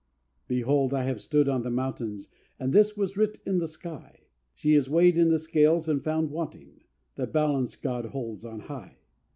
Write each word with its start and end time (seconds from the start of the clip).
II 0.49 0.57
Behold! 0.57 0.95
I 0.95 1.03
have 1.03 1.21
stood 1.21 1.47
on 1.47 1.61
the 1.61 1.69
mountains, 1.69 2.27
and 2.59 2.73
this 2.73 2.97
was 2.97 3.15
writ 3.15 3.37
in 3.45 3.59
the 3.59 3.67
sky: 3.67 4.21
"She 4.55 4.73
is 4.73 4.89
weighed 4.89 5.15
in 5.15 5.29
the 5.29 5.37
Scales 5.37 5.87
and 5.87 6.03
found 6.03 6.31
wanting! 6.31 6.81
the 7.17 7.27
balance 7.27 7.75
God 7.75 8.05
holds 8.05 8.43
on 8.43 8.61
high!" 8.61 8.97